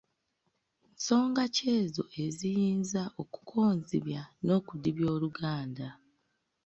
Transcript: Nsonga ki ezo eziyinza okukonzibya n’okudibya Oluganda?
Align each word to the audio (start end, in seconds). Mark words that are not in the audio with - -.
Nsonga 0.93 1.43
ki 1.55 1.65
ezo 1.79 2.03
eziyinza 2.25 3.01
okukonzibya 3.21 4.21
n’okudibya 4.45 5.07
Oluganda? 5.15 5.87